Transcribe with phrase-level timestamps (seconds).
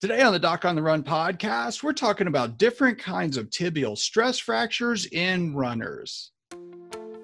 [0.00, 3.98] Today on the Doc on the Run podcast, we're talking about different kinds of tibial
[3.98, 6.30] stress fractures in runners.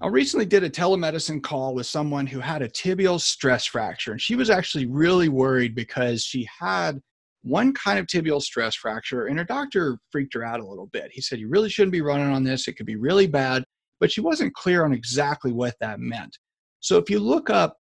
[0.00, 4.20] I recently did a telemedicine call with someone who had a tibial stress fracture, and
[4.20, 7.00] she was actually really worried because she had
[7.42, 11.10] one kind of tibial stress fracture, and her doctor freaked her out a little bit.
[11.10, 13.64] He said, You really shouldn't be running on this, it could be really bad,
[13.98, 16.38] but she wasn't clear on exactly what that meant.
[16.78, 17.76] So if you look up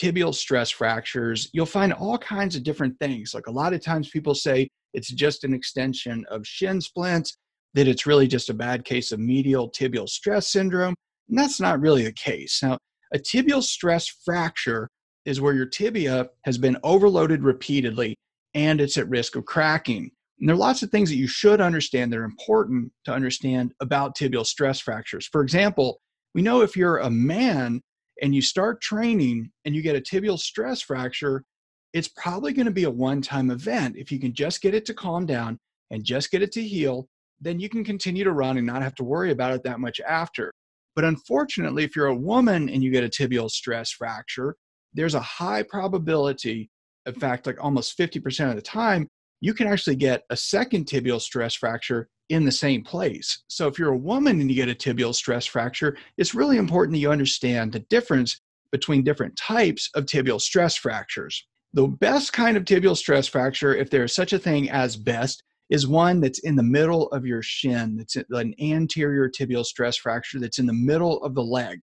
[0.00, 3.34] tibial stress fractures, you'll find all kinds of different things.
[3.34, 7.36] Like a lot of times people say it's just an extension of shin splints,
[7.74, 10.94] that it's really just a bad case of medial tibial stress syndrome.
[11.28, 12.60] And that's not really the case.
[12.62, 12.78] Now,
[13.12, 14.88] a tibial stress fracture
[15.24, 18.16] is where your tibia has been overloaded repeatedly
[18.54, 20.10] and it's at risk of cracking.
[20.40, 23.72] And there are lots of things that you should understand that are important to understand
[23.80, 25.28] about tibial stress fractures.
[25.30, 26.00] For example,
[26.34, 27.80] we know if you're a man
[28.22, 31.44] and you start training and you get a tibial stress fracture,
[31.92, 33.96] it's probably going to be a one time event.
[33.96, 35.58] If you can just get it to calm down
[35.90, 37.08] and just get it to heal,
[37.40, 40.00] then you can continue to run and not have to worry about it that much
[40.00, 40.52] after.
[40.98, 44.56] But unfortunately, if you're a woman and you get a tibial stress fracture,
[44.94, 46.70] there's a high probability,
[47.06, 49.06] in fact, like almost 50% of the time,
[49.40, 53.44] you can actually get a second tibial stress fracture in the same place.
[53.46, 56.94] So if you're a woman and you get a tibial stress fracture, it's really important
[56.94, 58.40] that you understand the difference
[58.72, 61.46] between different types of tibial stress fractures.
[61.74, 65.44] The best kind of tibial stress fracture, if there is such a thing as best,
[65.70, 67.98] is one that's in the middle of your shin.
[68.00, 71.80] It's an anterior tibial stress fracture that's in the middle of the leg.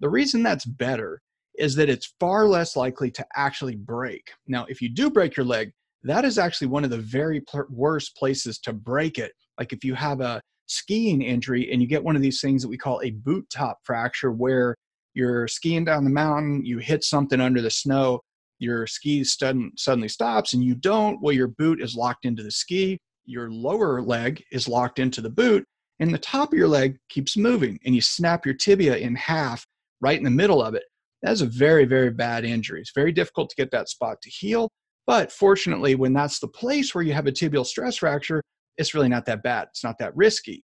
[0.00, 1.20] The reason that's better
[1.58, 4.30] is that it's far less likely to actually break.
[4.46, 5.72] Now, if you do break your leg,
[6.04, 9.84] that is actually one of the very pl- worst places to break it like if
[9.84, 13.00] you have a skiing injury and you get one of these things that we call
[13.02, 14.76] a boot top fracture, where
[15.14, 18.20] you're skiing down the mountain, you hit something under the snow,
[18.58, 22.50] your ski sudden, suddenly stops, and you don't, well, your boot is locked into the
[22.50, 22.98] ski,
[23.28, 25.64] your lower leg is locked into the boot,
[26.00, 29.64] and the top of your leg keeps moving, and you snap your tibia in half
[30.00, 30.84] right in the middle of it.
[31.22, 32.80] That's a very, very bad injury.
[32.80, 34.68] It's very difficult to get that spot to heal.
[35.06, 38.42] But fortunately, when that's the place where you have a tibial stress fracture,
[38.76, 39.68] it's really not that bad.
[39.70, 40.62] It's not that risky.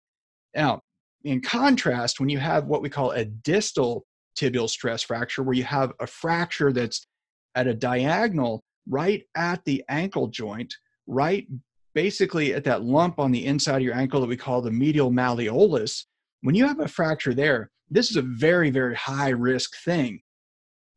[0.54, 0.80] Now,
[1.24, 4.04] in contrast, when you have what we call a distal
[4.38, 7.06] tibial stress fracture, where you have a fracture that's
[7.54, 10.72] at a diagonal right at the ankle joint,
[11.06, 11.46] right
[11.94, 15.10] basically at that lump on the inside of your ankle that we call the medial
[15.10, 16.04] malleolus,
[16.42, 20.20] when you have a fracture there, this is a very, very high risk thing.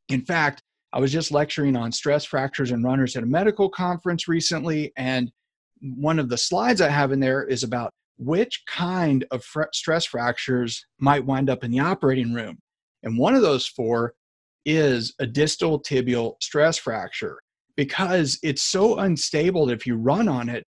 [0.09, 0.61] In fact,
[0.93, 5.31] I was just lecturing on stress fractures and runners at a medical conference recently, and
[5.81, 10.05] one of the slides I have in there is about which kind of fr- stress
[10.05, 12.57] fractures might wind up in the operating room.
[13.03, 14.13] And one of those four
[14.65, 17.37] is a distal tibial stress fracture
[17.75, 20.65] because it's so unstable that if you run on it,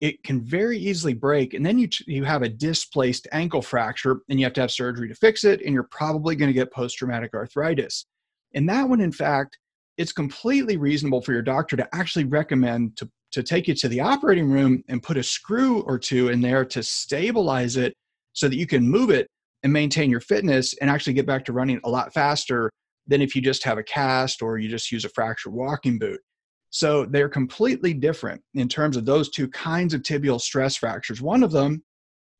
[0.00, 1.54] it can very easily break.
[1.54, 5.08] And then you, you have a displaced ankle fracture and you have to have surgery
[5.08, 5.60] to fix it.
[5.62, 8.06] And you're probably going to get post traumatic arthritis.
[8.54, 9.58] And that one, in fact,
[9.98, 14.00] it's completely reasonable for your doctor to actually recommend to to take you to the
[14.00, 17.94] operating room and put a screw or two in there to stabilize it
[18.32, 19.28] so that you can move it
[19.62, 22.70] and maintain your fitness and actually get back to running a lot faster
[23.06, 26.20] than if you just have a cast or you just use a fractured walking boot.
[26.70, 31.20] So they're completely different in terms of those two kinds of tibial stress fractures.
[31.20, 31.82] One of them,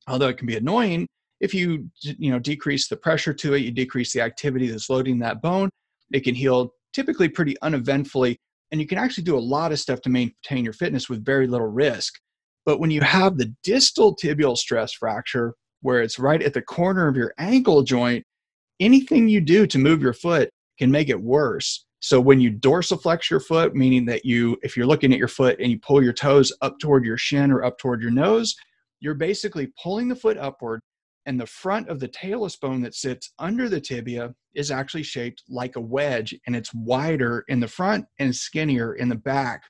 [0.08, 1.06] although it can be annoying,
[1.40, 5.18] if you you know decrease the pressure to it, you decrease the activity that's loading
[5.20, 5.70] that bone,
[6.12, 8.36] it can heal typically pretty uneventfully
[8.70, 11.46] and you can actually do a lot of stuff to maintain your fitness with very
[11.46, 12.14] little risk.
[12.64, 17.08] But when you have the distal tibial stress fracture, where it's right at the corner
[17.08, 18.22] of your ankle joint,
[18.78, 21.86] anything you do to move your foot can make it worse.
[22.00, 25.60] So when you dorsiflex your foot, meaning that you, if you're looking at your foot
[25.60, 28.56] and you pull your toes up toward your shin or up toward your nose,
[29.00, 30.80] you're basically pulling the foot upward
[31.26, 35.42] and the front of the talus bone that sits under the tibia is actually shaped
[35.48, 39.62] like a wedge and it's wider in the front and skinnier in the back.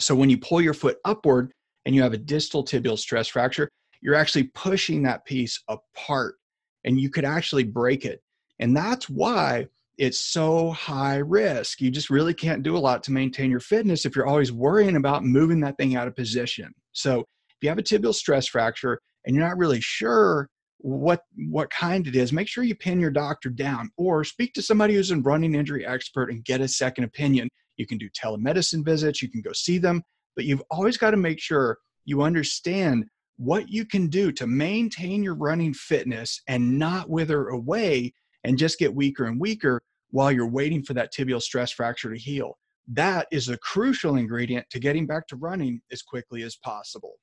[0.00, 1.52] So when you pull your foot upward
[1.84, 3.68] and you have a distal tibial stress fracture,
[4.00, 6.36] you're actually pushing that piece apart
[6.84, 8.22] and you could actually break it.
[8.60, 9.66] And that's why
[9.98, 11.80] it's so high risk.
[11.80, 14.96] You just really can't do a lot to maintain your fitness if you're always worrying
[14.96, 16.72] about moving that thing out of position.
[16.92, 20.48] So if you have a tibial stress fracture and you're not really sure
[20.78, 24.62] what what kind it is, make sure you pin your doctor down or speak to
[24.62, 27.48] somebody who's a running injury expert and get a second opinion.
[27.76, 30.02] You can do telemedicine visits, you can go see them,
[30.34, 33.04] but you've always got to make sure you understand
[33.36, 38.12] what you can do to maintain your running fitness and not wither away
[38.44, 39.80] and just get weaker and weaker
[40.10, 42.58] while you're waiting for that tibial stress fracture to heal.
[42.88, 47.14] That is a crucial ingredient to getting back to running as quickly as possible.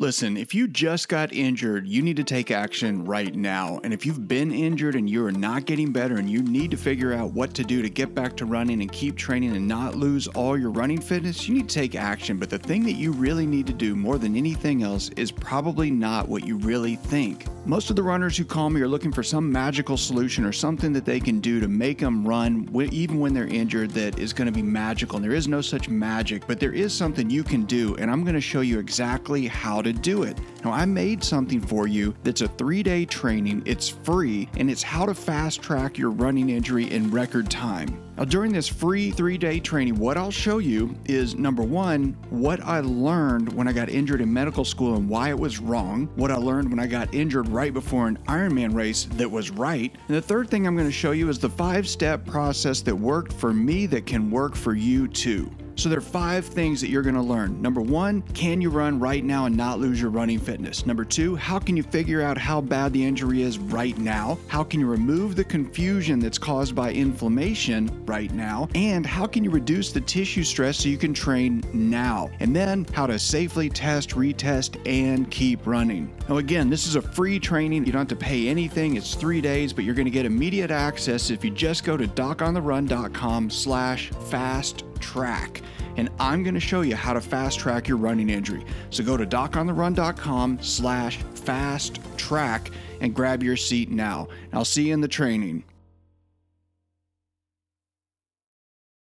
[0.00, 3.80] Listen, if you just got injured, you need to take action right now.
[3.82, 6.76] And if you've been injured and you are not getting better and you need to
[6.76, 9.96] figure out what to do to get back to running and keep training and not
[9.96, 12.38] lose all your running fitness, you need to take action.
[12.38, 15.90] But the thing that you really need to do more than anything else is probably
[15.90, 17.46] not what you really think.
[17.66, 20.92] Most of the runners who call me are looking for some magical solution or something
[20.92, 24.46] that they can do to make them run even when they're injured that is going
[24.46, 25.16] to be magical.
[25.16, 27.96] And there is no such magic, but there is something you can do.
[27.96, 30.38] And I'm going to show you exactly how to to do it.
[30.64, 34.82] Now, I made something for you that's a three day training, it's free, and it's
[34.82, 38.02] how to fast track your running injury in record time.
[38.16, 42.60] Now, during this free three day training, what I'll show you is number one, what
[42.64, 46.32] I learned when I got injured in medical school and why it was wrong, what
[46.32, 49.94] I learned when I got injured right before an Ironman race that was right.
[50.08, 52.94] And the third thing I'm going to show you is the five step process that
[52.94, 55.50] worked for me that can work for you too.
[55.78, 57.62] So there are five things that you're going to learn.
[57.62, 60.84] Number one, can you run right now and not lose your running fitness?
[60.84, 64.38] Number two, how can you figure out how bad the injury is right now?
[64.48, 68.68] How can you remove the confusion that's caused by inflammation right now?
[68.74, 72.28] And how can you reduce the tissue stress so you can train now?
[72.40, 76.12] And then how to safely test, retest, and keep running.
[76.28, 77.86] Now, again, this is a free training.
[77.86, 78.96] You don't have to pay anything.
[78.96, 82.08] It's three days, but you're going to get immediate access if you just go to
[82.08, 85.62] docontherun.com slash fast track.
[85.96, 88.64] And I'm going to show you how to fast track your running injury.
[88.90, 94.28] So go to docontherun.com slash fast track and grab your seat now.
[94.52, 95.64] I'll see you in the training.